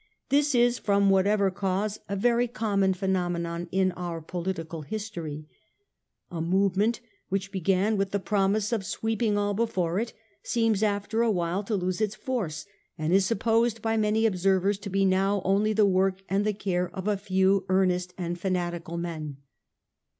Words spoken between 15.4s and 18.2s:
only the work and the care of a few earnest